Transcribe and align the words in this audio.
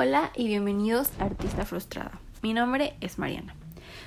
Hola 0.00 0.30
y 0.36 0.46
bienvenidos 0.46 1.10
a 1.18 1.24
Artista 1.24 1.64
Frustrada. 1.64 2.12
Mi 2.40 2.54
nombre 2.54 2.94
es 3.00 3.18
Mariana. 3.18 3.56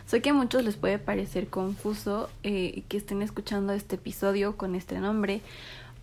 Sé 0.06 0.22
que 0.22 0.30
a 0.30 0.34
muchos 0.34 0.64
les 0.64 0.78
puede 0.78 1.00
parecer 1.00 1.50
confuso 1.50 2.30
eh, 2.44 2.84
que 2.88 2.96
estén 2.96 3.22
escuchando 3.22 3.74
este 3.74 3.98
episodio 3.98 4.56
con 4.56 4.76
este 4.76 4.98
nombre 5.02 5.42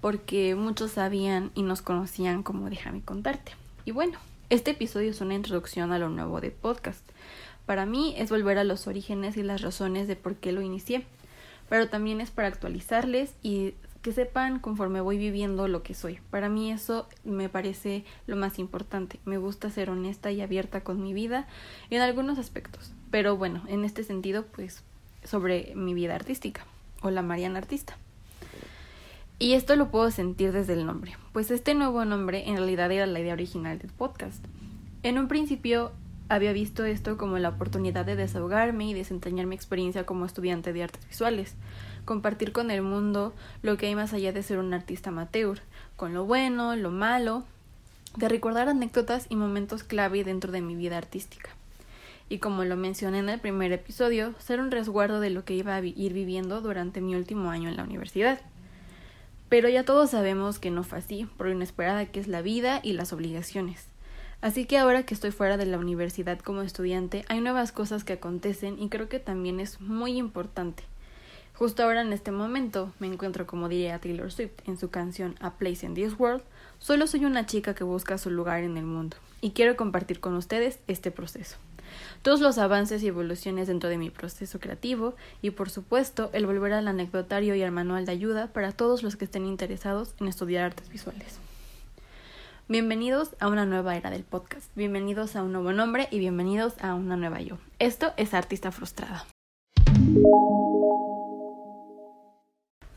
porque 0.02 0.54
muchos 0.56 0.90
sabían 0.90 1.52
y 1.54 1.62
nos 1.62 1.80
conocían 1.80 2.42
como 2.42 2.68
Déjame 2.68 3.00
contarte. 3.00 3.52
Y 3.86 3.92
bueno, 3.92 4.18
este 4.50 4.72
episodio 4.72 5.10
es 5.10 5.22
una 5.22 5.32
introducción 5.32 5.90
a 5.90 5.98
lo 5.98 6.10
nuevo 6.10 6.42
de 6.42 6.50
podcast. 6.50 7.00
Para 7.64 7.86
mí 7.86 8.14
es 8.18 8.28
volver 8.28 8.58
a 8.58 8.64
los 8.64 8.88
orígenes 8.88 9.38
y 9.38 9.42
las 9.42 9.62
razones 9.62 10.06
de 10.06 10.16
por 10.16 10.36
qué 10.36 10.52
lo 10.52 10.60
inicié, 10.60 11.06
pero 11.70 11.88
también 11.88 12.20
es 12.20 12.30
para 12.30 12.48
actualizarles 12.48 13.32
y 13.42 13.72
que 14.08 14.14
sepan 14.14 14.58
conforme 14.58 15.02
voy 15.02 15.18
viviendo 15.18 15.68
lo 15.68 15.82
que 15.82 15.92
soy. 15.92 16.18
Para 16.30 16.48
mí 16.48 16.72
eso 16.72 17.06
me 17.24 17.50
parece 17.50 18.06
lo 18.26 18.36
más 18.36 18.58
importante. 18.58 19.20
Me 19.26 19.36
gusta 19.36 19.68
ser 19.68 19.90
honesta 19.90 20.32
y 20.32 20.40
abierta 20.40 20.80
con 20.80 21.02
mi 21.02 21.12
vida 21.12 21.46
en 21.90 22.00
algunos 22.00 22.38
aspectos. 22.38 22.94
Pero 23.10 23.36
bueno, 23.36 23.62
en 23.68 23.84
este 23.84 24.04
sentido, 24.04 24.46
pues 24.46 24.82
sobre 25.24 25.74
mi 25.74 25.92
vida 25.92 26.14
artística 26.14 26.64
o 27.02 27.10
la 27.10 27.20
Mariana 27.20 27.58
Artista. 27.58 27.98
Y 29.38 29.52
esto 29.52 29.76
lo 29.76 29.90
puedo 29.90 30.10
sentir 30.10 30.52
desde 30.52 30.72
el 30.72 30.86
nombre, 30.86 31.14
pues 31.34 31.50
este 31.50 31.74
nuevo 31.74 32.02
nombre 32.06 32.48
en 32.48 32.56
realidad 32.56 32.90
era 32.90 33.04
la 33.04 33.20
idea 33.20 33.34
original 33.34 33.78
del 33.78 33.92
podcast. 33.92 34.42
En 35.02 35.18
un 35.18 35.28
principio 35.28 35.92
había 36.28 36.52
visto 36.52 36.84
esto 36.84 37.16
como 37.16 37.38
la 37.38 37.50
oportunidad 37.50 38.04
de 38.04 38.16
desahogarme 38.16 38.88
y 38.88 38.94
desentrañar 38.94 39.46
mi 39.46 39.54
experiencia 39.54 40.04
como 40.04 40.26
estudiante 40.26 40.72
de 40.72 40.82
artes 40.82 41.06
visuales, 41.08 41.54
compartir 42.04 42.52
con 42.52 42.70
el 42.70 42.82
mundo 42.82 43.34
lo 43.62 43.76
que 43.76 43.86
hay 43.86 43.94
más 43.94 44.12
allá 44.12 44.32
de 44.32 44.42
ser 44.42 44.58
un 44.58 44.74
artista 44.74 45.10
amateur, 45.10 45.60
con 45.96 46.14
lo 46.14 46.24
bueno, 46.24 46.76
lo 46.76 46.90
malo, 46.90 47.44
de 48.16 48.28
recordar 48.28 48.68
anécdotas 48.68 49.26
y 49.28 49.36
momentos 49.36 49.84
clave 49.84 50.24
dentro 50.24 50.52
de 50.52 50.60
mi 50.60 50.76
vida 50.76 50.98
artística. 50.98 51.50
Y 52.28 52.38
como 52.38 52.64
lo 52.64 52.76
mencioné 52.76 53.20
en 53.20 53.28
el 53.30 53.40
primer 53.40 53.72
episodio, 53.72 54.34
ser 54.38 54.60
un 54.60 54.70
resguardo 54.70 55.20
de 55.20 55.30
lo 55.30 55.44
que 55.44 55.54
iba 55.54 55.74
a 55.74 55.80
ir 55.80 56.12
viviendo 56.12 56.60
durante 56.60 57.00
mi 57.00 57.14
último 57.14 57.50
año 57.50 57.70
en 57.70 57.76
la 57.76 57.84
universidad. 57.84 58.38
Pero 59.48 59.70
ya 59.70 59.84
todos 59.84 60.10
sabemos 60.10 60.58
que 60.58 60.70
no 60.70 60.84
fue 60.84 60.98
así, 60.98 61.26
por 61.38 61.46
lo 61.46 61.54
inesperada 61.54 62.04
que 62.04 62.20
es 62.20 62.28
la 62.28 62.42
vida 62.42 62.80
y 62.82 62.92
las 62.92 63.14
obligaciones. 63.14 63.86
Así 64.40 64.66
que 64.66 64.78
ahora 64.78 65.04
que 65.04 65.14
estoy 65.14 65.30
fuera 65.30 65.56
de 65.56 65.66
la 65.66 65.78
universidad 65.78 66.38
como 66.38 66.62
estudiante, 66.62 67.24
hay 67.28 67.40
nuevas 67.40 67.72
cosas 67.72 68.04
que 68.04 68.14
acontecen 68.14 68.80
y 68.80 68.88
creo 68.88 69.08
que 69.08 69.18
también 69.18 69.60
es 69.60 69.80
muy 69.80 70.16
importante 70.16 70.84
Justo 71.58 71.82
ahora 71.82 72.02
en 72.02 72.12
este 72.12 72.30
momento 72.30 72.92
me 73.00 73.08
encuentro 73.08 73.44
como 73.44 73.68
diría 73.68 73.98
Taylor 73.98 74.30
Swift 74.30 74.52
en 74.66 74.78
su 74.78 74.90
canción 74.90 75.34
A 75.40 75.54
Place 75.54 75.84
in 75.84 75.94
This 75.94 76.14
World, 76.16 76.44
solo 76.78 77.08
soy 77.08 77.24
una 77.24 77.46
chica 77.46 77.74
que 77.74 77.82
busca 77.82 78.16
su 78.16 78.30
lugar 78.30 78.62
en 78.62 78.76
el 78.76 78.84
mundo 78.84 79.16
y 79.40 79.50
quiero 79.50 79.76
compartir 79.76 80.20
con 80.20 80.36
ustedes 80.36 80.78
este 80.86 81.10
proceso. 81.10 81.56
Todos 82.22 82.40
los 82.40 82.58
avances 82.58 83.02
y 83.02 83.08
evoluciones 83.08 83.66
dentro 83.66 83.90
de 83.90 83.98
mi 83.98 84.08
proceso 84.08 84.60
creativo 84.60 85.16
y 85.42 85.50
por 85.50 85.68
supuesto 85.68 86.30
el 86.32 86.46
volver 86.46 86.74
al 86.74 86.86
anecdotario 86.86 87.56
y 87.56 87.62
al 87.64 87.72
manual 87.72 88.06
de 88.06 88.12
ayuda 88.12 88.52
para 88.52 88.70
todos 88.70 89.02
los 89.02 89.16
que 89.16 89.24
estén 89.24 89.44
interesados 89.44 90.14
en 90.20 90.28
estudiar 90.28 90.66
artes 90.66 90.88
visuales. 90.88 91.40
Bienvenidos 92.70 93.34
a 93.40 93.48
una 93.48 93.64
nueva 93.64 93.96
era 93.96 94.10
del 94.10 94.24
podcast, 94.24 94.66
bienvenidos 94.76 95.36
a 95.36 95.42
un 95.42 95.52
nuevo 95.52 95.72
nombre 95.72 96.06
y 96.10 96.18
bienvenidos 96.18 96.74
a 96.82 96.92
una 96.92 97.16
nueva 97.16 97.40
yo. 97.40 97.56
Esto 97.78 98.12
es 98.18 98.34
Artista 98.34 98.70
Frustrada. 98.72 99.24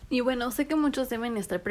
Y 0.09 0.19
bueno, 0.19 0.51
sé 0.51 0.67
que 0.67 0.75
muchos 0.75 1.07
deben 1.07 1.37
estar 1.37 1.63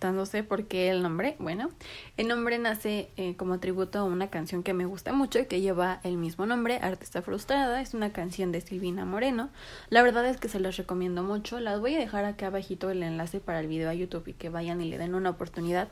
preguntándose 0.00 0.42
por 0.42 0.64
qué 0.64 0.88
el 0.88 1.02
nombre. 1.02 1.36
Bueno, 1.38 1.68
el 2.16 2.26
nombre 2.26 2.58
nace 2.58 3.10
eh, 3.18 3.36
como 3.36 3.60
tributo 3.60 3.98
a 3.98 4.04
una 4.04 4.30
canción 4.30 4.62
que 4.62 4.72
me 4.72 4.86
gusta 4.86 5.12
mucho 5.12 5.38
y 5.40 5.44
que 5.44 5.60
lleva 5.60 6.00
el 6.04 6.16
mismo 6.16 6.46
nombre, 6.46 6.78
Artista 6.80 7.20
Frustrada. 7.20 7.82
Es 7.82 7.92
una 7.92 8.10
canción 8.10 8.50
de 8.50 8.62
Silvina 8.62 9.04
Moreno. 9.04 9.50
La 9.90 10.02
verdad 10.02 10.24
es 10.24 10.38
que 10.38 10.48
se 10.48 10.58
los 10.58 10.78
recomiendo 10.78 11.22
mucho. 11.22 11.60
Las 11.60 11.80
voy 11.80 11.96
a 11.96 11.98
dejar 11.98 12.24
acá 12.24 12.46
abajito 12.46 12.88
el 12.88 13.02
enlace 13.02 13.40
para 13.40 13.60
el 13.60 13.66
video 13.66 13.90
a 13.90 13.94
YouTube 13.94 14.28
y 14.28 14.32
que 14.32 14.48
vayan 14.48 14.80
y 14.80 14.88
le 14.88 14.96
den 14.96 15.14
una 15.14 15.28
oportunidad. 15.28 15.88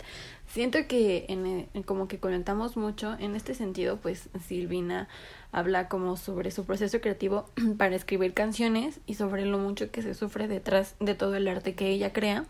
Siento 0.47 0.79
que 0.89 1.27
en, 1.29 1.69
como 1.83 2.09
que 2.09 2.19
conectamos 2.19 2.79
mucho 2.79 3.15
en 3.19 3.37
este 3.37 3.53
sentido, 3.53 3.99
pues 3.99 4.31
Silvina 4.47 5.07
habla 5.53 5.89
como 5.89 6.17
sobre 6.17 6.51
su 6.51 6.65
proceso 6.65 7.03
creativo 7.03 7.51
para 7.77 7.95
escribir 7.95 8.33
canciones 8.33 9.01
y 9.07 9.15
sobre 9.15 9.45
lo 9.45 9.59
mucho 9.59 9.91
que 9.91 10.01
se 10.01 10.15
sufre 10.15 10.49
detrás 10.49 10.95
de 10.99 11.15
todo 11.15 11.35
el 11.35 11.47
arte 11.49 11.75
que 11.75 11.91
ella 11.91 12.15
crea, 12.15 12.47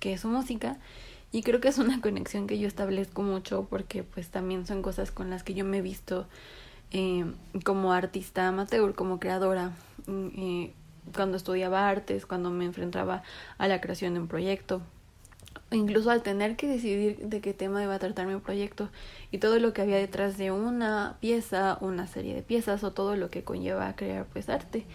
que 0.00 0.12
es 0.12 0.20
su 0.22 0.28
música. 0.28 0.78
Y 1.30 1.42
creo 1.42 1.60
que 1.60 1.68
es 1.68 1.78
una 1.78 2.00
conexión 2.02 2.46
que 2.46 2.58
yo 2.58 2.68
establezco 2.68 3.22
mucho 3.22 3.66
porque 3.68 4.02
pues 4.02 4.28
también 4.28 4.66
son 4.66 4.82
cosas 4.82 5.10
con 5.10 5.30
las 5.30 5.42
que 5.42 5.54
yo 5.54 5.64
me 5.64 5.78
he 5.78 5.82
visto 5.82 6.26
eh, 6.90 7.24
como 7.64 7.92
artista 7.92 8.48
amateur, 8.48 8.94
como 8.94 9.20
creadora, 9.20 9.72
mm, 10.06 10.26
eh, 10.36 10.72
cuando 11.14 11.36
estudiaba 11.36 11.88
artes, 11.88 12.26
cuando 12.26 12.50
me 12.50 12.64
enfrentaba 12.64 13.22
a 13.58 13.68
la 13.68 13.80
creación 13.80 14.14
de 14.14 14.20
un 14.20 14.28
proyecto, 14.28 14.82
incluso 15.70 16.10
al 16.10 16.22
tener 16.22 16.56
que 16.56 16.66
decidir 16.66 17.18
de 17.18 17.40
qué 17.40 17.52
tema 17.52 17.82
iba 17.82 17.94
a 17.94 17.98
tratar 17.98 18.26
mi 18.26 18.38
proyecto 18.40 18.88
y 19.30 19.38
todo 19.38 19.58
lo 19.58 19.72
que 19.72 19.82
había 19.82 19.96
detrás 19.96 20.38
de 20.38 20.50
una 20.50 21.16
pieza, 21.20 21.78
una 21.80 22.06
serie 22.06 22.34
de 22.34 22.42
piezas 22.42 22.84
o 22.84 22.92
todo 22.92 23.16
lo 23.16 23.30
que 23.30 23.44
conlleva 23.44 23.94
crear 23.94 24.26
pues 24.26 24.48
arte. 24.48 24.86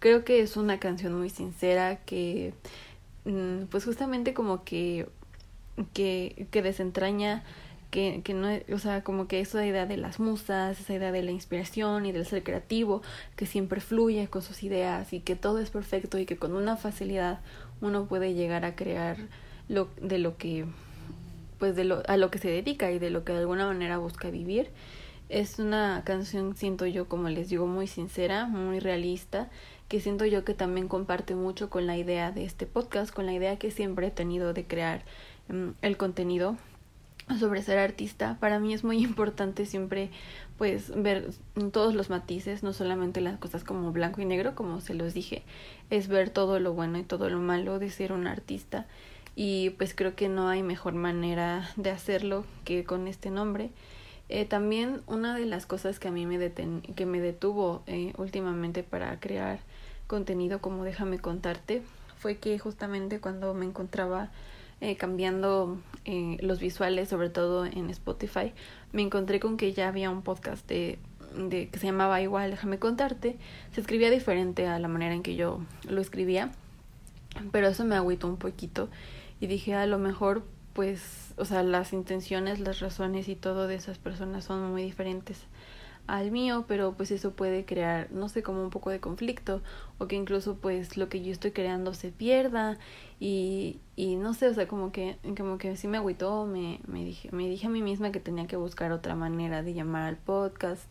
Creo 0.00 0.24
que 0.24 0.40
es 0.40 0.56
una 0.56 0.78
canción 0.78 1.18
muy 1.18 1.28
sincera 1.30 1.96
que 1.96 2.54
pues 3.70 3.84
justamente 3.84 4.34
como 4.34 4.64
que 4.64 5.08
que, 5.92 6.46
que 6.50 6.62
desentraña 6.62 7.44
que, 7.90 8.20
que 8.22 8.34
no, 8.34 8.48
o 8.74 8.78
sea, 8.78 9.02
como 9.02 9.28
que 9.28 9.40
esa 9.40 9.64
idea 9.64 9.86
de 9.86 9.96
las 9.96 10.20
musas, 10.20 10.78
esa 10.78 10.94
idea 10.94 11.10
de 11.10 11.22
la 11.22 11.30
inspiración 11.30 12.04
y 12.04 12.12
del 12.12 12.26
ser 12.26 12.42
creativo, 12.42 13.02
que 13.36 13.46
siempre 13.46 13.80
fluye 13.80 14.28
con 14.28 14.42
sus 14.42 14.62
ideas 14.62 15.12
y 15.12 15.20
que 15.20 15.36
todo 15.36 15.58
es 15.58 15.70
perfecto 15.70 16.18
y 16.18 16.26
que 16.26 16.36
con 16.36 16.54
una 16.54 16.76
facilidad 16.76 17.40
uno 17.80 18.06
puede 18.06 18.34
llegar 18.34 18.64
a 18.64 18.76
crear 18.76 19.16
lo, 19.68 19.88
de 20.00 20.18
lo 20.18 20.36
que 20.36 20.66
pues 21.58 21.74
de 21.74 21.84
lo, 21.84 22.02
a 22.06 22.16
lo 22.16 22.30
que 22.30 22.38
se 22.38 22.48
dedica 22.48 22.92
y 22.92 22.98
de 22.98 23.10
lo 23.10 23.24
que 23.24 23.32
de 23.32 23.40
alguna 23.40 23.66
manera 23.66 23.98
busca 23.98 24.30
vivir. 24.30 24.70
Es 25.28 25.58
una 25.58 26.02
canción, 26.04 26.56
siento 26.56 26.86
yo, 26.86 27.06
como 27.08 27.28
les 27.28 27.50
digo, 27.50 27.66
muy 27.66 27.86
sincera, 27.86 28.46
muy 28.46 28.80
realista, 28.80 29.50
que 29.88 30.00
siento 30.00 30.24
yo 30.24 30.44
que 30.44 30.54
también 30.54 30.88
comparte 30.88 31.34
mucho 31.34 31.68
con 31.68 31.86
la 31.86 31.96
idea 31.96 32.32
de 32.32 32.44
este 32.44 32.66
podcast, 32.66 33.12
con 33.12 33.26
la 33.26 33.34
idea 33.34 33.58
que 33.58 33.70
siempre 33.70 34.06
he 34.06 34.10
tenido 34.10 34.52
de 34.54 34.64
crear 34.64 35.02
mm, 35.48 35.70
el 35.82 35.96
contenido 35.96 36.56
sobre 37.38 37.62
ser 37.62 37.78
artista. 37.78 38.38
Para 38.40 38.58
mí 38.58 38.72
es 38.72 38.84
muy 38.84 38.98
importante 39.04 39.66
siempre 39.66 40.10
pues 40.56 40.90
ver 40.96 41.30
todos 41.72 41.94
los 41.94 42.10
matices, 42.10 42.62
no 42.62 42.72
solamente 42.72 43.20
las 43.20 43.38
cosas 43.38 43.64
como 43.64 43.92
blanco 43.92 44.20
y 44.20 44.24
negro, 44.24 44.54
como 44.54 44.80
se 44.80 44.94
los 44.94 45.14
dije, 45.14 45.42
es 45.90 46.08
ver 46.08 46.30
todo 46.30 46.58
lo 46.58 46.72
bueno 46.72 46.98
y 46.98 47.04
todo 47.04 47.28
lo 47.28 47.38
malo 47.38 47.78
de 47.78 47.90
ser 47.90 48.12
un 48.12 48.26
artista 48.26 48.86
y 49.40 49.70
pues 49.70 49.94
creo 49.94 50.16
que 50.16 50.28
no 50.28 50.48
hay 50.48 50.64
mejor 50.64 50.94
manera 50.94 51.70
de 51.76 51.90
hacerlo 51.90 52.44
que 52.64 52.82
con 52.82 53.06
este 53.06 53.30
nombre. 53.30 53.70
Eh, 54.28 54.44
también 54.44 55.00
una 55.06 55.34
de 55.34 55.46
las 55.46 55.64
cosas 55.66 55.98
que 55.98 56.08
a 56.08 56.10
mí 56.10 56.26
me, 56.26 56.38
deten 56.38 56.82
que 56.82 57.06
me 57.06 57.20
detuvo 57.20 57.82
eh, 57.86 58.12
últimamente 58.18 58.82
para 58.82 59.18
crear 59.20 59.60
contenido 60.06 60.60
como 60.60 60.84
déjame 60.84 61.18
contarte 61.18 61.82
fue 62.18 62.36
que 62.36 62.58
justamente 62.58 63.20
cuando 63.20 63.54
me 63.54 63.64
encontraba 63.64 64.30
eh, 64.80 64.96
cambiando 64.96 65.80
eh, 66.04 66.36
los 66.40 66.60
visuales, 66.60 67.08
sobre 67.08 67.30
todo 67.30 67.64
en 67.66 67.90
Spotify, 67.90 68.52
me 68.92 69.02
encontré 69.02 69.40
con 69.40 69.56
que 69.56 69.72
ya 69.72 69.88
había 69.88 70.08
un 70.08 70.22
podcast 70.22 70.68
de, 70.68 71.00
de 71.36 71.68
que 71.68 71.80
se 71.80 71.86
llamaba 71.86 72.20
igual 72.22 72.52
déjame 72.52 72.78
contarte. 72.78 73.36
Se 73.72 73.80
escribía 73.80 74.08
diferente 74.08 74.68
a 74.68 74.78
la 74.78 74.86
manera 74.86 75.14
en 75.14 75.24
que 75.24 75.34
yo 75.34 75.60
lo 75.88 76.00
escribía, 76.00 76.52
pero 77.50 77.66
eso 77.68 77.84
me 77.84 77.96
agüitó 77.96 78.28
un 78.28 78.36
poquito 78.36 78.88
y 79.40 79.48
dije 79.48 79.74
a 79.74 79.86
lo 79.86 79.98
mejor 79.98 80.44
pues 80.74 81.27
o 81.38 81.44
sea 81.44 81.62
las 81.62 81.92
intenciones 81.92 82.60
las 82.60 82.80
razones 82.80 83.28
y 83.28 83.36
todo 83.36 83.66
de 83.66 83.76
esas 83.76 83.98
personas 83.98 84.44
son 84.44 84.70
muy 84.70 84.82
diferentes 84.82 85.46
al 86.06 86.30
mío 86.30 86.64
pero 86.66 86.94
pues 86.94 87.10
eso 87.10 87.32
puede 87.32 87.64
crear 87.64 88.10
no 88.10 88.28
sé 88.28 88.42
como 88.42 88.62
un 88.62 88.70
poco 88.70 88.90
de 88.90 88.98
conflicto 88.98 89.62
o 89.98 90.06
que 90.06 90.16
incluso 90.16 90.56
pues 90.56 90.96
lo 90.96 91.08
que 91.08 91.22
yo 91.22 91.30
estoy 91.30 91.50
creando 91.52 91.92
se 91.94 92.10
pierda 92.10 92.78
y, 93.20 93.78
y 93.94 94.16
no 94.16 94.32
sé 94.32 94.48
o 94.48 94.54
sea 94.54 94.66
como 94.66 94.90
que 94.90 95.18
como 95.36 95.58
que 95.58 95.76
sí 95.76 95.86
me 95.86 95.98
agüitó 95.98 96.46
me, 96.46 96.80
me 96.86 97.04
dije 97.04 97.28
me 97.30 97.46
dije 97.48 97.66
a 97.66 97.70
mí 97.70 97.82
misma 97.82 98.10
que 98.10 98.20
tenía 98.20 98.46
que 98.46 98.56
buscar 98.56 98.90
otra 98.90 99.14
manera 99.14 99.62
de 99.62 99.74
llamar 99.74 100.04
al 100.04 100.16
podcast 100.16 100.88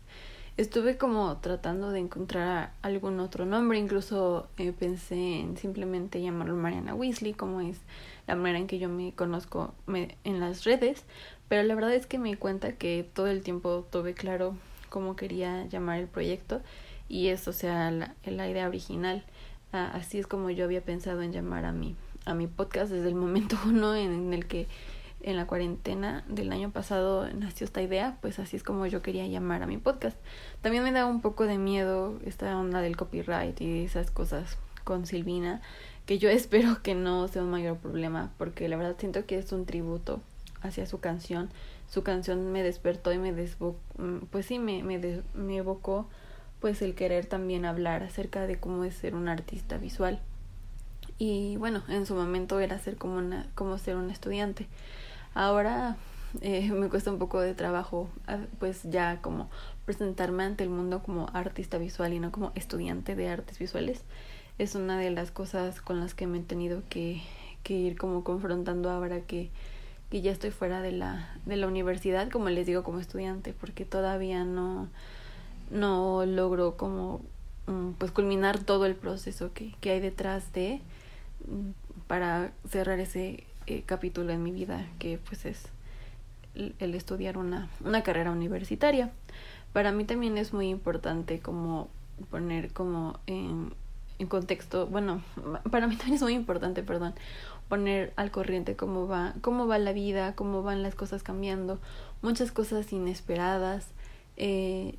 estuve 0.58 0.98
como 0.98 1.38
tratando 1.38 1.92
de 1.92 2.00
encontrar 2.00 2.74
algún 2.82 3.20
otro 3.20 3.46
nombre, 3.46 3.78
incluso 3.78 4.48
eh, 4.58 4.74
pensé 4.78 5.40
en 5.40 5.56
simplemente 5.58 6.22
llamarlo 6.22 6.56
Mariana 6.56 6.96
Weasley, 6.96 7.34
como 7.34 7.62
es 7.62 7.78
la 8.26 8.36
manera 8.36 8.60
en 8.60 8.68
que 8.68 8.80
yo 8.80 8.90
me 8.90 9.14
conozco 9.14 9.74
en 9.88 10.40
las 10.40 10.64
redes, 10.64 11.06
pero 11.48 11.64
la 11.64 11.76
verdad 11.76 11.94
es 11.94 12.08
que 12.08 12.18
me 12.18 12.30
di 12.30 12.36
cuenta 12.36 12.74
que 12.74 13.08
todo 13.14 13.28
el 13.28 13.44
tiempo 13.44 13.88
tuve 13.92 14.14
claro 14.14 14.56
cómo 14.90 15.16
quería 15.16 15.66
llamar 15.68 16.00
el 16.00 16.08
proyecto 16.08 16.62
y 17.08 17.28
eso, 17.28 17.54
sea, 17.54 17.92
la, 17.92 18.16
la 18.26 18.50
idea 18.50 18.68
original. 18.68 19.24
Ah, 19.72 19.92
así 19.94 20.18
es 20.18 20.28
como 20.28 20.50
yo 20.50 20.66
había 20.66 20.82
pensado 20.82 21.22
en 21.22 21.32
llamar 21.32 21.66
a 21.66 21.72
mi, 21.72 21.96
a 22.26 22.34
mi 22.34 22.48
podcast 22.48 22.92
desde 22.92 23.08
el 23.08 23.16
momento 23.16 23.58
uno 23.66 23.96
en 23.96 24.34
el 24.34 24.48
que 24.48 24.68
en 25.22 25.36
la 25.36 25.48
cuarentena 25.48 26.24
del 26.28 26.52
año 26.52 26.72
pasado 26.72 27.28
nació 27.34 27.66
esta 27.66 27.82
idea, 27.82 28.18
pues 28.22 28.40
así 28.40 28.56
es 28.56 28.64
como 28.64 28.86
yo 28.86 29.02
quería 29.02 29.26
llamar 29.28 29.64
a 29.64 29.68
mi 29.68 29.78
podcast. 29.78 30.18
También 30.62 30.84
me 30.84 30.92
da 30.92 31.06
un 31.06 31.22
poco 31.22 31.46
de 31.46 31.58
miedo 31.58 32.20
esta 32.26 32.58
onda 32.58 32.82
del 32.82 32.98
copyright 32.98 33.60
y 33.62 33.84
esas 33.84 34.12
cosas 34.12 34.58
con 34.84 35.06
Silvina, 35.06 35.62
que 36.06 36.18
yo 36.18 36.30
espero 36.32 36.82
que 36.82 36.96
no 36.96 37.28
sea 37.28 37.44
un 37.44 37.52
mayor 37.52 37.78
problema, 37.78 38.32
porque 38.38 38.70
la 38.70 38.78
verdad 38.78 38.96
siento 38.98 39.26
que 39.26 39.38
es 39.38 39.52
un 39.52 39.66
tributo 39.66 40.22
hacia 40.62 40.86
su 40.86 41.00
canción. 41.00 41.50
Su 41.90 42.04
canción 42.04 42.52
me 42.52 42.64
despertó 42.64 43.14
y 43.14 43.18
me 43.18 43.34
desbocó, 43.34 43.80
mm, 43.98 44.26
pues 44.32 44.46
sí, 44.46 44.60
me, 44.60 44.84
me, 44.84 45.00
me 45.34 45.58
evocó 45.58 46.08
pues 46.60 46.82
el 46.82 46.96
querer 46.96 47.28
también 47.28 47.66
hablar 47.66 48.04
acerca 48.04 48.48
de 48.48 48.60
cómo 48.60 48.84
es 48.84 48.96
ser 48.96 49.14
un 49.16 49.28
artista 49.28 49.78
visual. 49.78 50.20
Y 51.20 51.58
bueno, 51.58 51.84
en 51.88 52.06
su 52.06 52.16
momento 52.16 52.60
era 52.60 52.80
ser 52.80 52.98
como, 52.98 53.18
una, 53.18 53.48
como 53.56 53.78
ser 53.78 53.96
un 53.96 54.10
estudiante. 54.10 54.68
Ahora 55.38 55.98
eh, 56.42 56.72
me 56.72 56.90
cuesta 56.90 57.12
un 57.12 57.20
poco 57.20 57.40
de 57.40 57.54
trabajo 57.54 58.10
pues 58.60 58.82
ya 58.86 59.22
como 59.22 59.52
presentarme 59.86 60.44
ante 60.44 60.64
el 60.64 60.72
mundo 60.72 61.04
como 61.04 61.30
artista 61.32 61.78
visual 61.78 62.12
y 62.14 62.20
no 62.20 62.32
como 62.32 62.52
estudiante 62.56 63.16
de 63.16 63.30
artes 63.30 63.60
visuales. 63.60 64.02
Es 64.58 64.74
una 64.74 64.98
de 64.98 65.12
las 65.12 65.30
cosas 65.30 65.80
con 65.80 66.00
las 66.00 66.16
que 66.16 66.26
me 66.26 66.40
he 66.40 66.42
tenido 66.42 66.82
que, 66.90 67.22
que 67.62 67.76
ir 67.76 68.00
como 68.00 68.24
confrontando 68.24 68.90
ahora 68.90 69.22
que, 69.22 69.52
que 70.10 70.24
ya 70.24 70.32
estoy 70.32 70.50
fuera 70.50 70.82
de 70.82 70.92
la, 70.92 71.30
de 71.46 71.56
la 71.56 71.68
universidad, 71.68 72.32
como 72.32 72.50
les 72.50 72.66
digo, 72.66 72.84
como 72.84 73.00
estudiante, 73.00 73.54
porque 73.54 73.86
todavía 73.86 74.44
no, 74.44 74.90
no 75.70 76.26
logro 76.26 76.78
como 76.78 77.22
mm, 77.68 77.92
pues 78.00 78.12
culminar 78.12 78.58
todo 78.58 78.88
el 78.88 78.96
proceso 78.96 79.54
que, 79.54 79.76
que 79.82 79.92
hay 79.92 80.00
detrás 80.00 80.52
de 80.52 80.82
mm, 81.48 82.08
para 82.08 82.54
cerrar 82.68 83.00
ese 83.00 83.44
eh, 83.68 83.84
capítulo 83.86 84.32
en 84.32 84.44
mi 84.44 84.52
vida 84.52 84.88
que 84.98 85.18
pues 85.18 85.46
es 85.46 85.68
el, 86.56 86.96
estudiar 86.96 87.38
una, 87.38 87.70
una 87.84 88.02
carrera 88.02 88.32
universitaria. 88.32 89.12
Para 89.74 89.92
mí 89.92 90.06
también 90.06 90.38
es 90.38 90.54
muy 90.54 90.70
importante 90.70 91.40
como 91.40 91.90
poner 92.32 92.72
como 92.72 93.20
en, 93.28 93.74
en 94.20 94.28
contexto, 94.28 94.88
bueno, 94.88 95.22
para 95.72 95.88
mí 95.88 95.96
también 95.98 96.16
es 96.16 96.22
muy 96.22 96.34
importante, 96.34 96.82
perdón, 96.82 97.14
poner 97.70 98.14
al 98.16 98.32
corriente 98.32 98.76
cómo 98.76 99.08
va, 99.08 99.34
cómo 99.42 99.68
va 99.68 99.78
la 99.78 99.94
vida, 99.94 100.34
cómo 100.36 100.64
van 100.64 100.82
las 100.82 100.96
cosas 100.96 101.22
cambiando, 101.24 101.80
muchas 102.22 102.52
cosas 102.52 102.92
inesperadas. 102.94 103.88
Eh, 104.38 104.96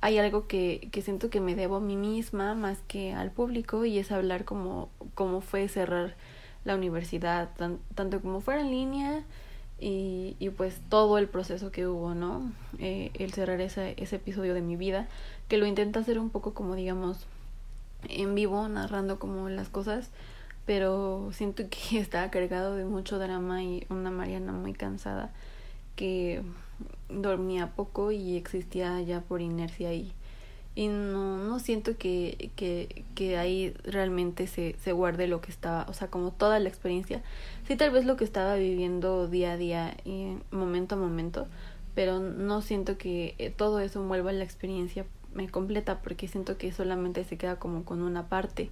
hay 0.00 0.18
algo 0.18 0.46
que, 0.46 0.88
que 0.92 1.02
siento 1.02 1.30
que 1.30 1.40
me 1.40 1.54
debo 1.54 1.76
a 1.76 1.80
mí 1.80 1.96
misma 1.96 2.54
más 2.54 2.78
que 2.86 3.12
al 3.12 3.30
público 3.30 3.84
y 3.84 3.98
es 3.98 4.12
hablar 4.12 4.44
como 4.44 4.88
cómo 5.14 5.40
fue 5.40 5.68
cerrar 5.68 6.14
la 6.64 6.74
universidad, 6.74 7.50
tanto 7.94 8.20
como 8.20 8.40
fuera 8.40 8.60
en 8.60 8.70
línea 8.70 9.24
y, 9.80 10.36
y 10.38 10.50
pues 10.50 10.80
todo 10.88 11.18
el 11.18 11.28
proceso 11.28 11.70
que 11.70 11.86
hubo, 11.86 12.14
¿no? 12.14 12.52
Eh, 12.78 13.10
el 13.14 13.32
cerrar 13.32 13.60
ese, 13.60 13.94
ese 13.96 14.16
episodio 14.16 14.54
de 14.54 14.60
mi 14.60 14.76
vida, 14.76 15.08
que 15.48 15.56
lo 15.56 15.66
intenta 15.66 16.00
hacer 16.00 16.18
un 16.18 16.30
poco 16.30 16.54
como 16.54 16.74
digamos 16.74 17.26
en 18.08 18.34
vivo, 18.34 18.68
narrando 18.68 19.18
como 19.18 19.48
las 19.48 19.68
cosas, 19.68 20.10
pero 20.66 21.30
siento 21.32 21.64
que 21.68 21.98
estaba 21.98 22.30
cargado 22.30 22.76
de 22.76 22.84
mucho 22.84 23.18
drama 23.18 23.62
y 23.62 23.86
una 23.88 24.10
Mariana 24.10 24.52
muy 24.52 24.72
cansada 24.72 25.30
que 25.96 26.42
dormía 27.08 27.72
poco 27.74 28.12
y 28.12 28.36
existía 28.36 29.00
ya 29.02 29.20
por 29.20 29.40
inercia 29.40 29.92
y, 29.94 30.12
y 30.78 30.86
no, 30.86 31.38
no 31.38 31.58
siento 31.58 31.98
que, 31.98 32.52
que, 32.54 33.04
que 33.16 33.36
ahí 33.36 33.74
realmente 33.82 34.46
se, 34.46 34.76
se 34.78 34.92
guarde 34.92 35.26
lo 35.26 35.40
que 35.40 35.50
estaba, 35.50 35.84
o 35.88 35.92
sea, 35.92 36.06
como 36.06 36.30
toda 36.30 36.60
la 36.60 36.68
experiencia. 36.68 37.20
Sí, 37.66 37.74
tal 37.74 37.90
vez 37.90 38.06
lo 38.06 38.14
que 38.14 38.22
estaba 38.22 38.54
viviendo 38.54 39.26
día 39.26 39.54
a 39.54 39.56
día 39.56 39.96
y 40.04 40.36
momento 40.52 40.94
a 40.94 40.98
momento, 40.98 41.48
pero 41.96 42.20
no 42.20 42.62
siento 42.62 42.96
que 42.96 43.34
eh, 43.38 43.50
todo 43.50 43.80
eso 43.80 44.00
envuelva 44.00 44.30
la 44.30 44.44
experiencia 44.44 45.04
me 45.34 45.48
completa 45.48 46.00
porque 46.00 46.28
siento 46.28 46.56
que 46.58 46.70
solamente 46.70 47.24
se 47.24 47.36
queda 47.36 47.56
como 47.56 47.84
con 47.84 48.00
una 48.00 48.28
parte. 48.28 48.70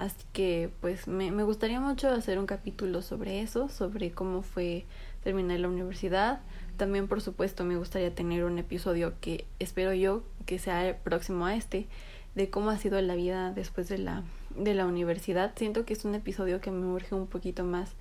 Así 0.00 0.24
que 0.32 0.70
pues 0.80 1.06
me, 1.06 1.30
me 1.30 1.42
gustaría 1.42 1.78
mucho 1.78 2.08
hacer 2.08 2.38
un 2.38 2.46
capítulo 2.46 3.02
sobre 3.02 3.42
eso, 3.42 3.68
sobre 3.68 4.12
cómo 4.12 4.40
fue 4.42 4.86
terminar 5.22 5.60
la 5.60 5.68
universidad, 5.68 6.40
también, 6.80 7.08
por 7.08 7.20
supuesto, 7.20 7.62
me 7.66 7.76
gustaría 7.76 8.14
tener 8.14 8.42
un 8.42 8.58
episodio 8.58 9.12
que 9.20 9.44
espero 9.58 9.92
yo 9.92 10.22
que 10.46 10.58
sea 10.58 10.96
próximo 11.04 11.44
a 11.44 11.54
este, 11.54 11.86
de 12.34 12.48
cómo 12.48 12.70
ha 12.70 12.78
sido 12.78 12.98
la 13.02 13.16
vida 13.16 13.52
después 13.52 13.86
de 13.90 13.98
la, 13.98 14.22
de 14.56 14.72
la 14.72 14.86
universidad. 14.86 15.52
Siento 15.56 15.84
que 15.84 15.92
es 15.92 16.06
un 16.06 16.14
episodio 16.14 16.62
que 16.62 16.70
me 16.70 16.86
urge 16.86 17.14
un 17.14 17.26
poquito 17.26 17.64
más 17.64 17.92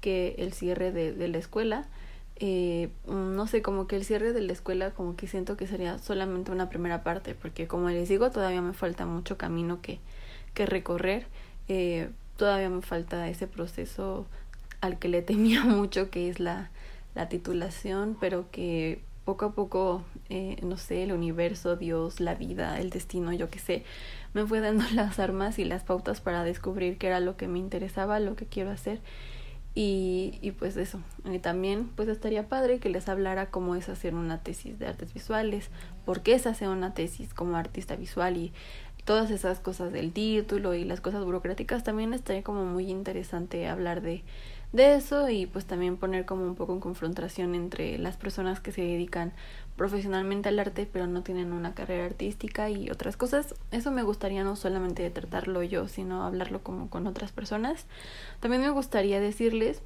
que 0.00 0.34
el 0.38 0.54
cierre 0.54 0.92
de, 0.92 1.12
de 1.12 1.28
la 1.28 1.36
escuela. 1.36 1.84
Eh, 2.36 2.88
no 3.06 3.46
sé, 3.46 3.60
como 3.60 3.86
que 3.86 3.96
el 3.96 4.04
cierre 4.06 4.32
de 4.32 4.40
la 4.40 4.54
escuela, 4.54 4.92
como 4.92 5.14
que 5.14 5.26
siento 5.26 5.58
que 5.58 5.66
sería 5.66 5.98
solamente 5.98 6.52
una 6.52 6.70
primera 6.70 7.02
parte, 7.02 7.34
porque 7.34 7.66
como 7.66 7.90
les 7.90 8.08
digo, 8.08 8.30
todavía 8.30 8.62
me 8.62 8.72
falta 8.72 9.04
mucho 9.04 9.36
camino 9.36 9.82
que, 9.82 10.00
que 10.54 10.66
recorrer. 10.66 11.26
Eh, 11.68 12.10
todavía 12.36 12.68
me 12.68 12.82
falta 12.82 13.28
ese 13.28 13.46
proceso 13.46 14.26
al 14.80 14.98
que 14.98 15.08
le 15.08 15.22
temía 15.22 15.64
mucho, 15.64 16.10
que 16.10 16.28
es 16.28 16.40
la, 16.40 16.70
la 17.14 17.28
titulación, 17.28 18.16
pero 18.20 18.50
que 18.50 19.00
poco 19.24 19.46
a 19.46 19.52
poco, 19.52 20.02
eh, 20.28 20.56
no 20.62 20.76
sé, 20.76 21.04
el 21.04 21.12
universo, 21.12 21.76
Dios, 21.76 22.20
la 22.20 22.34
vida, 22.34 22.80
el 22.80 22.90
destino, 22.90 23.32
yo 23.32 23.48
qué 23.50 23.58
sé, 23.58 23.84
me 24.34 24.46
fue 24.46 24.60
dando 24.60 24.84
las 24.94 25.18
armas 25.18 25.58
y 25.58 25.64
las 25.64 25.84
pautas 25.84 26.20
para 26.20 26.44
descubrir 26.44 26.98
qué 26.98 27.06
era 27.08 27.20
lo 27.20 27.36
que 27.36 27.48
me 27.48 27.58
interesaba, 27.58 28.20
lo 28.20 28.36
que 28.36 28.46
quiero 28.46 28.70
hacer. 28.70 29.00
Y, 29.74 30.38
y 30.42 30.50
pues 30.50 30.76
eso, 30.76 31.00
y 31.24 31.38
también 31.38 31.88
pues 31.96 32.06
estaría 32.08 32.46
padre 32.46 32.78
que 32.78 32.90
les 32.90 33.08
hablara 33.08 33.46
cómo 33.46 33.74
es 33.74 33.88
hacer 33.88 34.14
una 34.14 34.42
tesis 34.42 34.78
de 34.78 34.86
artes 34.86 35.14
visuales, 35.14 35.70
por 36.04 36.20
qué 36.20 36.34
es 36.34 36.46
hacer 36.46 36.68
una 36.68 36.92
tesis 36.92 37.32
como 37.32 37.56
artista 37.56 37.96
visual 37.96 38.36
y 38.36 38.52
todas 39.04 39.30
esas 39.30 39.58
cosas 39.58 39.92
del 39.92 40.12
título 40.12 40.74
y 40.74 40.84
las 40.84 41.00
cosas 41.00 41.24
burocráticas, 41.24 41.84
también 41.84 42.14
estaría 42.14 42.42
como 42.42 42.64
muy 42.64 42.90
interesante 42.90 43.68
hablar 43.68 44.00
de, 44.00 44.22
de 44.72 44.94
eso 44.94 45.28
y 45.28 45.46
pues 45.46 45.64
también 45.64 45.96
poner 45.96 46.24
como 46.24 46.44
un 46.44 46.54
poco 46.54 46.72
en 46.72 46.80
confrontación 46.80 47.54
entre 47.54 47.98
las 47.98 48.16
personas 48.16 48.60
que 48.60 48.72
se 48.72 48.82
dedican 48.82 49.32
profesionalmente 49.76 50.48
al 50.48 50.58
arte 50.58 50.88
pero 50.90 51.06
no 51.06 51.22
tienen 51.22 51.52
una 51.52 51.74
carrera 51.74 52.04
artística 52.04 52.70
y 52.70 52.90
otras 52.90 53.16
cosas. 53.16 53.54
Eso 53.70 53.90
me 53.90 54.02
gustaría 54.02 54.44
no 54.44 54.56
solamente 54.56 55.08
tratarlo 55.10 55.62
yo, 55.62 55.88
sino 55.88 56.24
hablarlo 56.24 56.62
como 56.62 56.88
con 56.88 57.06
otras 57.06 57.32
personas. 57.32 57.86
También 58.40 58.62
me 58.62 58.70
gustaría 58.70 59.20
decirles 59.20 59.82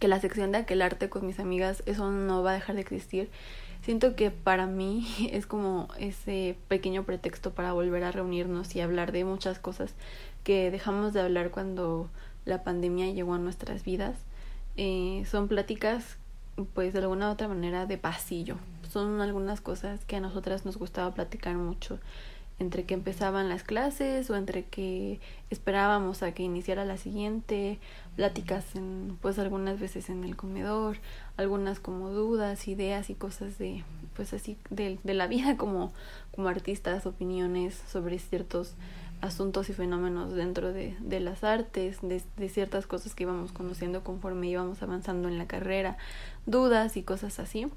que 0.00 0.08
la 0.08 0.20
sección 0.20 0.52
de 0.52 0.58
aquel 0.58 0.82
arte 0.82 1.08
con 1.08 1.26
mis 1.26 1.38
amigas, 1.38 1.82
eso 1.86 2.10
no 2.10 2.42
va 2.42 2.52
a 2.52 2.54
dejar 2.54 2.76
de 2.76 2.80
existir. 2.80 3.30
Siento 3.82 4.14
que 4.14 4.30
para 4.30 4.66
mí 4.66 5.06
es 5.32 5.46
como 5.46 5.88
ese 5.98 6.56
pequeño 6.68 7.04
pretexto 7.04 7.52
para 7.52 7.72
volver 7.72 8.04
a 8.04 8.12
reunirnos 8.12 8.74
y 8.76 8.80
hablar 8.80 9.12
de 9.12 9.24
muchas 9.24 9.58
cosas 9.58 9.94
que 10.44 10.70
dejamos 10.70 11.12
de 11.12 11.20
hablar 11.20 11.50
cuando 11.50 12.08
la 12.44 12.62
pandemia 12.62 13.10
llegó 13.10 13.34
a 13.34 13.38
nuestras 13.38 13.84
vidas. 13.84 14.16
Eh, 14.76 15.24
son 15.30 15.48
pláticas, 15.48 16.16
pues 16.74 16.92
de 16.92 17.00
alguna 17.00 17.28
u 17.28 17.32
otra 17.32 17.48
manera, 17.48 17.86
de 17.86 17.98
pasillo. 17.98 18.56
Son 18.88 19.20
algunas 19.20 19.60
cosas 19.60 20.04
que 20.04 20.16
a 20.16 20.20
nosotras 20.20 20.64
nos 20.64 20.76
gustaba 20.76 21.12
platicar 21.12 21.56
mucho 21.56 21.98
entre 22.62 22.84
que 22.84 22.94
empezaban 22.94 23.50
las 23.50 23.62
clases 23.62 24.30
o 24.30 24.36
entre 24.36 24.64
que 24.64 25.20
esperábamos 25.50 26.22
a 26.22 26.32
que 26.32 26.42
iniciara 26.42 26.86
la 26.86 26.96
siguiente, 26.96 27.78
pláticas 28.16 28.74
en, 28.74 29.18
pues 29.20 29.38
algunas 29.38 29.78
veces 29.78 30.08
en 30.08 30.24
el 30.24 30.36
comedor, 30.36 30.96
algunas 31.36 31.80
como 31.80 32.08
dudas, 32.10 32.68
ideas 32.68 33.10
y 33.10 33.14
cosas 33.14 33.58
de, 33.58 33.84
pues 34.16 34.32
así, 34.32 34.56
de, 34.70 34.98
de 35.02 35.14
la 35.14 35.26
vida 35.26 35.56
como, 35.58 35.92
como 36.34 36.48
artistas, 36.48 37.04
opiniones 37.04 37.80
sobre 37.86 38.18
ciertos 38.18 38.74
asuntos 39.20 39.68
y 39.68 39.72
fenómenos 39.72 40.32
dentro 40.32 40.72
de, 40.72 40.96
de 41.00 41.20
las 41.20 41.44
artes, 41.44 41.98
de, 42.02 42.22
de, 42.36 42.48
ciertas 42.48 42.86
cosas 42.86 43.14
que 43.14 43.22
íbamos 43.22 43.52
conociendo 43.52 44.02
conforme 44.02 44.48
íbamos 44.48 44.82
avanzando 44.82 45.28
en 45.28 45.38
la 45.38 45.46
carrera, 45.46 45.96
dudas 46.46 46.96
y 46.96 47.02
cosas 47.02 47.38
así. 47.38 47.68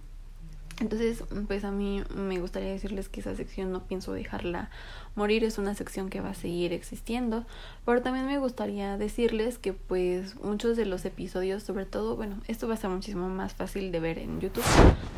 Entonces, 0.79 1.23
pues 1.47 1.63
a 1.63 1.71
mí 1.71 2.03
me 2.13 2.39
gustaría 2.39 2.69
decirles 2.69 3.07
que 3.07 3.21
esa 3.21 3.33
sección 3.35 3.71
no 3.71 3.87
pienso 3.87 4.11
dejarla 4.11 4.69
morir, 5.15 5.45
es 5.45 5.57
una 5.57 5.73
sección 5.73 6.09
que 6.09 6.19
va 6.19 6.31
a 6.31 6.33
seguir 6.33 6.73
existiendo, 6.73 7.45
pero 7.85 8.01
también 8.01 8.25
me 8.25 8.37
gustaría 8.39 8.97
decirles 8.97 9.57
que 9.57 9.71
pues 9.71 10.35
muchos 10.41 10.75
de 10.75 10.85
los 10.85 11.05
episodios, 11.05 11.63
sobre 11.63 11.85
todo, 11.85 12.17
bueno, 12.17 12.41
esto 12.49 12.67
va 12.67 12.73
a 12.73 12.77
ser 12.77 12.89
muchísimo 12.89 13.29
más 13.29 13.53
fácil 13.53 13.93
de 13.93 14.01
ver 14.01 14.19
en 14.19 14.41
YouTube, 14.41 14.65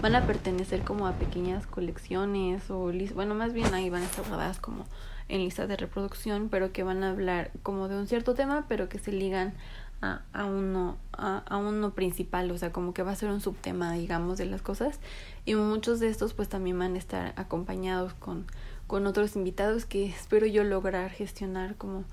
van 0.02 0.16
a 0.16 0.28
pertenecer 0.28 0.84
como 0.84 1.08
a 1.08 1.14
pequeñas 1.14 1.66
colecciones 1.66 2.70
o, 2.70 2.92
bueno, 3.16 3.34
más 3.34 3.54
bien 3.54 3.74
ahí 3.74 3.90
van 3.90 4.04
a 4.04 4.06
estar 4.06 4.28
guardadas 4.28 4.60
como 4.60 4.86
en 5.30 5.40
listas 5.40 5.68
de 5.68 5.76
reproducción, 5.76 6.50
pero 6.50 6.72
que 6.72 6.84
van 6.84 7.04
a 7.04 7.10
hablar 7.10 7.52
como 7.64 7.88
de 7.88 7.98
un 7.98 8.08
cierto 8.08 8.34
tema, 8.34 8.66
pero 8.70 8.90
que 8.90 9.00
se 9.00 9.12
ligan 9.12 9.54
a, 10.02 10.22
a 10.34 10.46
uno 10.46 10.98
a, 11.14 11.40
a, 11.40 11.58
uno 11.58 11.92
principal, 11.92 12.52
o 12.52 12.58
sea, 12.58 12.72
como 12.72 12.94
que 12.94 13.04
va 13.04 13.12
a 13.12 13.16
ser 13.16 13.30
un 13.30 13.42
subtema, 13.42 13.94
digamos, 13.94 14.38
de 14.38 14.46
las 14.46 14.62
cosas. 14.62 15.00
Y 15.46 15.56
muchos 15.56 16.00
de 16.00 16.10
estos 16.10 16.34
pues 16.34 16.50
también 16.50 16.78
van 16.78 16.96
a 16.96 16.98
estar 16.98 17.34
acompañados 17.36 18.14
con, 18.14 18.46
con 18.86 19.08
otros 19.08 19.36
invitados 19.36 19.86
que 19.86 20.06
espero 20.06 20.46
yo 20.46 20.64
lograr 20.64 21.10
gestionar 21.10 21.76
como 21.76 22.04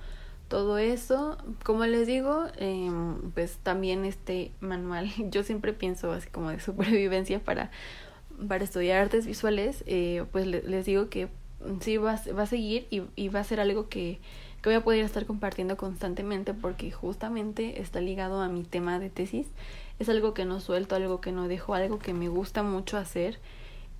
todo 0.48 0.78
eso. 0.78 1.36
Como 1.64 1.84
les 1.86 2.06
digo, 2.06 2.46
eh, 2.56 2.90
pues 3.34 3.58
también 3.62 4.04
este 4.04 4.52
manual, 4.60 5.10
yo 5.30 5.42
siempre 5.42 5.72
pienso 5.72 6.12
así 6.12 6.28
como 6.30 6.50
de 6.50 6.60
supervivencia 6.60 7.40
para, 7.40 7.70
para 8.48 8.64
estudiar 8.64 9.02
artes 9.02 9.26
visuales, 9.26 9.84
eh, 9.86 10.24
pues 10.32 10.46
les 10.46 10.84
digo 10.86 11.08
que 11.08 11.28
sí 11.80 11.96
va, 11.96 12.20
va 12.36 12.42
a 12.42 12.46
seguir 12.46 12.86
y, 12.90 13.02
y 13.16 13.28
va 13.28 13.40
a 13.40 13.44
ser 13.44 13.60
algo 13.60 13.88
que, 13.88 14.20
que 14.64 14.70
voy 14.70 14.76
a 14.76 14.80
poder 14.82 15.04
estar 15.04 15.26
compartiendo 15.26 15.76
constantemente 15.76 16.54
porque 16.54 16.90
justamente 16.90 17.82
está 17.82 18.00
ligado 18.00 18.40
a 18.40 18.48
mi 18.48 18.64
tema 18.64 18.98
de 18.98 19.10
tesis. 19.10 19.46
Es 19.98 20.08
algo 20.08 20.32
que 20.32 20.46
no 20.46 20.58
suelto, 20.58 20.94
algo 20.94 21.20
que 21.20 21.32
no 21.32 21.48
dejo, 21.48 21.74
algo 21.74 21.98
que 21.98 22.14
me 22.14 22.30
gusta 22.30 22.62
mucho 22.62 22.96
hacer 22.96 23.40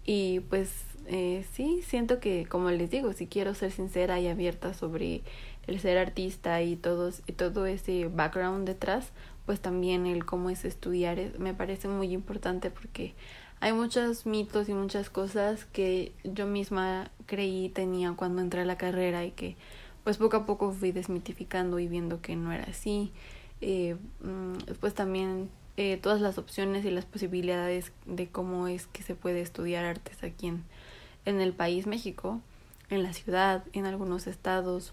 y 0.07 0.41
pues 0.49 0.73
eh, 1.07 1.45
sí, 1.53 1.83
siento 1.87 2.19
que 2.19 2.47
como 2.47 2.71
les 2.71 2.91
digo, 2.91 3.13
si 3.13 3.27
quiero 3.27 3.53
ser 3.53 3.73
sincera 3.73 4.21
y 4.21 4.29
abierta 4.29 4.73
sobre 4.73 5.21
el 5.67 5.81
ser 5.81 5.99
artista 5.99 6.63
y, 6.63 6.77
todos, 6.77 7.21
y 7.27 7.33
todo 7.33 7.67
ese 7.67 8.09
background 8.09 8.67
detrás, 8.67 9.11
pues 9.45 9.61
también 9.61 10.07
el 10.07 10.25
cómo 10.25 10.49
es 10.49 10.65
estudiar 10.65 11.19
me 11.39 11.53
parece 11.53 11.89
muy 11.89 12.11
importante 12.11 12.71
porque 12.71 13.13
hay 13.61 13.75
muchos 13.75 14.25
mitos 14.25 14.71
y 14.71 14.73
muchas 14.73 15.11
cosas 15.11 15.67
que 15.67 16.13
yo 16.25 16.47
misma 16.47 17.11
creí 17.27 17.69
tenía 17.69 18.15
cuando 18.17 18.41
entré 18.41 18.63
a 18.63 18.65
la 18.65 18.79
carrera 18.79 19.27
y 19.27 19.33
que 19.33 19.57
pues 20.05 20.19
poco 20.19 20.37
a 20.37 20.47
poco 20.47 20.73
fui 20.73 20.93
desmitificando 20.93 21.79
y 21.79 21.89
viendo 21.89 22.21
que 22.21 22.37
no 22.37 22.53
era 22.53 22.65
así. 22.65 23.13
Eh, 23.61 23.97
pues 24.81 24.95
también 24.95 25.51
eh, 25.77 25.99
todas 26.01 26.21
las 26.21 26.39
opciones 26.39 26.85
y 26.85 26.91
las 26.91 27.07
posibilidades 27.07 27.93
de 28.07 28.29
cómo 28.29 28.69
es 28.69 28.87
que 28.87 29.03
se 29.03 29.15
puede 29.15 29.41
estudiar 29.41 29.85
artes 29.85 30.23
aquí 30.23 30.49
en, 30.49 30.65
en 31.25 31.41
el 31.41 31.53
país 31.53 31.87
México, 31.87 32.41
en 32.91 33.03
la 33.03 33.13
ciudad, 33.13 33.65
en 33.73 33.87
algunos 33.87 34.27
estados, 34.27 34.93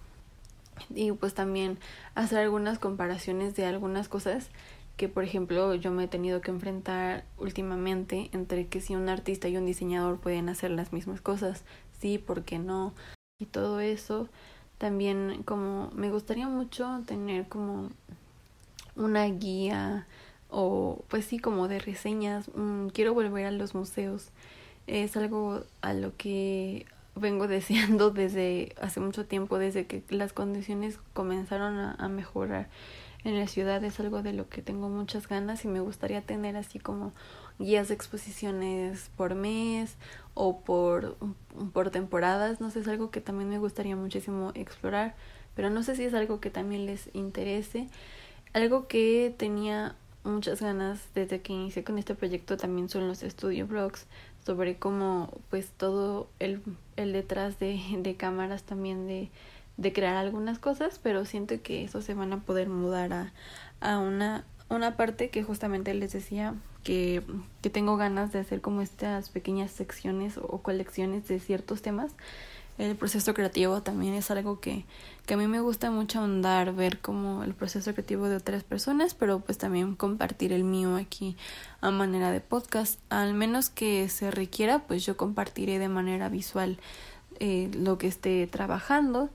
y 0.90 1.12
pues 1.12 1.34
también 1.34 1.78
hacer 2.16 2.40
algunas 2.40 2.80
comparaciones 2.80 3.56
de 3.56 3.66
algunas 3.66 4.08
cosas 4.08 4.50
que 4.98 5.10
por 5.10 5.24
ejemplo 5.24 5.74
yo 5.76 5.92
me 5.92 6.04
he 6.06 6.08
tenido 6.08 6.42
que 6.42 6.52
enfrentar 6.52 7.26
últimamente 7.38 8.30
entre 8.34 8.68
que 8.68 8.82
si 8.82 8.96
un 8.96 9.10
artista 9.10 9.48
y 9.48 9.58
un 9.58 9.66
diseñador 9.66 10.20
pueden 10.20 10.50
hacer 10.50 10.72
las 10.72 10.94
mismas 10.94 11.22
cosas, 11.22 11.64
sí, 12.00 12.18
¿por 12.18 12.44
qué 12.44 12.60
no? 12.60 12.94
Y 13.40 13.46
todo 13.46 13.80
eso 13.80 14.30
también 14.82 15.44
como 15.46 15.92
me 15.94 16.10
gustaría 16.10 16.48
mucho 16.48 17.04
tener 17.06 17.48
como 17.48 17.92
una 18.96 19.26
guía 19.26 20.08
o 20.50 21.06
pues 21.08 21.26
sí 21.26 21.38
como 21.38 21.68
de 21.68 21.78
reseñas, 21.78 22.50
mm, 22.56 22.88
quiero 22.88 23.14
volver 23.14 23.46
a 23.46 23.52
los 23.52 23.76
museos, 23.76 24.30
es 24.88 25.16
algo 25.16 25.64
a 25.82 25.94
lo 25.94 26.18
que 26.18 26.88
vengo 27.16 27.48
deseando 27.60 28.10
desde 28.10 28.74
hace 28.82 29.00
mucho 29.00 29.28
tiempo, 29.28 29.60
desde 29.60 29.86
que 29.86 30.04
las 30.10 30.34
condiciones 30.34 30.98
comenzaron 31.14 31.78
a, 31.78 32.10
mejorar 32.10 32.68
en 33.24 33.40
la 33.40 33.48
ciudad. 33.48 33.84
Es 33.84 34.00
algo 34.00 34.22
de 34.22 34.34
lo 34.34 34.50
que 34.50 34.62
tengo 34.62 34.90
muchas 34.90 35.28
ganas 35.28 35.66
y 35.66 35.68
me 35.68 35.80
gustaría 35.80 36.22
tener 36.22 36.56
así 36.58 36.80
como 36.80 37.14
guías 37.60 37.88
de 37.90 37.94
exposiciones 37.94 39.10
por 39.16 39.36
mes 39.36 39.96
o 40.34 40.60
por, 40.62 41.18
por 41.74 41.90
temporadas. 41.92 42.62
No 42.62 42.72
sé, 42.72 42.80
es 42.80 42.88
algo 42.88 43.12
que 43.12 43.22
también 43.22 43.50
me 43.50 43.60
gustaría 43.60 43.96
muchísimo 43.96 44.52
explorar, 44.56 45.16
pero 45.56 45.70
no 45.70 45.84
sé 45.84 45.96
si 45.96 46.04
es 46.04 46.14
algo 46.14 46.40
que 46.40 46.50
también 46.50 46.86
les 46.86 47.10
interese. 47.14 47.88
Algo 48.54 48.88
que 48.88 49.34
tenía 49.38 49.96
muchas 50.24 50.62
ganas 50.62 51.00
desde 51.16 51.42
que 51.42 51.54
inicié 51.54 51.84
con 51.84 51.98
este 51.98 52.16
proyecto 52.16 52.58
también 52.58 52.90
son 52.90 53.08
los 53.08 53.24
estudio 53.24 53.66
blogs 53.66 54.06
sobre 54.46 54.78
cómo 54.78 55.32
pues 55.50 55.72
todo 55.72 56.28
el, 56.40 56.62
el 56.96 57.14
detrás 57.14 57.60
de, 57.60 57.80
de 57.98 58.16
cámaras 58.16 58.64
también 58.64 59.08
de, 59.08 59.30
de 59.78 59.94
crear 59.94 60.16
algunas 60.16 60.60
cosas, 60.60 61.00
pero 61.02 61.26
siento 61.26 61.62
que 61.62 61.84
eso 61.84 62.02
se 62.02 62.14
van 62.14 62.34
a 62.34 62.42
poder 62.42 62.70
mudar 62.70 63.14
a, 63.14 63.34
a 63.80 64.00
una, 64.00 64.46
una 64.70 64.98
parte 64.98 65.30
que 65.30 65.44
justamente 65.44 65.94
les 65.94 66.14
decía 66.14 66.56
que, 66.84 67.24
que 67.62 67.70
tengo 67.70 67.98
ganas 67.98 68.32
de 68.32 68.40
hacer 68.40 68.62
como 68.62 68.82
estas 68.82 69.30
pequeñas 69.30 69.72
secciones 69.72 70.38
o 70.38 70.62
colecciones 70.62 71.28
de 71.28 71.40
ciertos 71.40 71.82
temas 71.82 72.14
el 72.78 72.96
proceso 72.96 73.34
creativo 73.34 73.84
también 73.84 74.14
es 74.16 74.32
algo 74.32 74.60
que, 74.60 74.86
que 75.26 75.36
a 75.36 75.38
mí 75.38 75.46
me 75.48 75.60
gusta 75.60 75.92
mucho 75.92 76.20
ahondar, 76.20 76.74
ver 76.74 77.00
como 77.00 77.44
el 77.44 77.54
proceso 77.54 77.94
creativo 77.94 78.28
de 78.28 78.38
otras 78.38 78.64
personas, 78.64 79.14
pero 79.14 79.40
pues 79.40 79.58
también 79.58 79.96
compartir 79.96 80.52
el 80.52 80.64
mío 80.64 80.96
aquí 80.96 81.38
a 81.82 81.92
manera 81.92 82.32
de 82.32 82.40
podcast. 82.40 83.00
Al 83.10 83.34
menos 83.34 83.70
que 83.70 84.10
se 84.10 84.32
requiera, 84.32 84.80
pues 84.80 85.06
yo 85.06 85.18
compartiré 85.18 85.80
de 85.80 85.90
manera 85.90 86.30
visual 86.30 86.80
eh, 87.40 87.70
lo 87.74 87.98
que 87.98 88.08
esté 88.08 88.48
trabajando. 88.48 89.30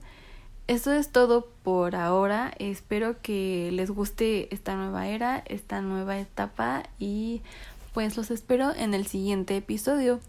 Eso 0.67 0.91
es 0.91 1.13
todo 1.13 1.47
por 1.63 1.95
ahora. 1.95 2.53
Espero 2.59 3.21
que 3.21 3.69
les 3.71 3.89
guste 3.89 4.53
esta 4.53 4.75
nueva 4.75 5.07
era, 5.07 5.41
esta 5.45 5.81
nueva 5.81 6.19
etapa 6.19 6.83
y 6.99 7.41
pues 7.93 8.17
los 8.17 8.31
espero 8.31 8.75
en 8.75 8.93
el 8.93 9.07
siguiente 9.07 9.55
episodio. 9.55 10.19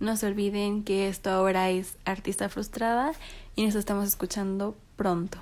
No 0.00 0.16
se 0.16 0.26
olviden 0.26 0.82
que 0.82 1.08
esto 1.08 1.30
ahora 1.30 1.70
es 1.70 1.96
Artista 2.04 2.48
Frustrada 2.48 3.12
y 3.54 3.64
nos 3.64 3.76
estamos 3.76 4.08
escuchando 4.08 4.74
pronto. 4.96 5.38